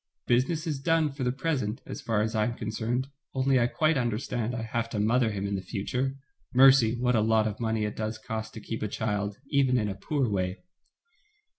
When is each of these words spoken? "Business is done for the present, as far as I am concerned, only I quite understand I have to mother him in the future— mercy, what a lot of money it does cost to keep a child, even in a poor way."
"Business 0.25 0.65
is 0.65 0.79
done 0.79 1.11
for 1.11 1.23
the 1.23 1.31
present, 1.31 1.79
as 1.85 2.01
far 2.01 2.23
as 2.23 2.33
I 2.33 2.45
am 2.45 2.55
concerned, 2.55 3.09
only 3.35 3.59
I 3.59 3.67
quite 3.67 3.99
understand 3.99 4.55
I 4.55 4.63
have 4.63 4.89
to 4.89 4.99
mother 4.99 5.29
him 5.29 5.45
in 5.45 5.53
the 5.53 5.61
future— 5.61 6.15
mercy, 6.55 6.99
what 6.99 7.15
a 7.15 7.21
lot 7.21 7.45
of 7.47 7.59
money 7.59 7.85
it 7.85 7.97
does 7.97 8.17
cost 8.17 8.55
to 8.55 8.61
keep 8.61 8.81
a 8.81 8.87
child, 8.87 9.37
even 9.51 9.77
in 9.77 9.87
a 9.89 9.93
poor 9.93 10.27
way." 10.27 10.63